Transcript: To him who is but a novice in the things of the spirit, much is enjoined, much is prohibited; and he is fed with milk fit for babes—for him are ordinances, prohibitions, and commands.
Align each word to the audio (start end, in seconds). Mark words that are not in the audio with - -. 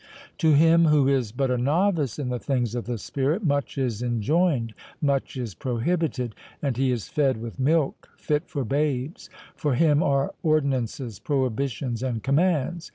To 0.39 0.53
him 0.53 0.85
who 0.85 1.07
is 1.07 1.31
but 1.31 1.51
a 1.51 1.59
novice 1.59 2.17
in 2.17 2.29
the 2.29 2.39
things 2.39 2.73
of 2.73 2.85
the 2.87 2.97
spirit, 2.97 3.45
much 3.45 3.77
is 3.77 4.01
enjoined, 4.01 4.73
much 4.99 5.37
is 5.37 5.53
prohibited; 5.53 6.33
and 6.59 6.75
he 6.75 6.89
is 6.89 7.07
fed 7.07 7.37
with 7.39 7.59
milk 7.59 8.09
fit 8.17 8.49
for 8.49 8.65
babes—for 8.65 9.75
him 9.75 10.01
are 10.01 10.33
ordinances, 10.41 11.19
prohibitions, 11.19 12.01
and 12.01 12.23
commands. 12.23 12.89